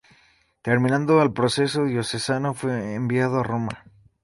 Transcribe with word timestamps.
Terminado 0.63 1.21
el 1.21 1.31
proceso 1.31 1.85
diocesano 1.85 2.55
fue 2.55 2.95
enviado 2.95 3.39
a 3.41 3.43
Roma. 3.43 3.85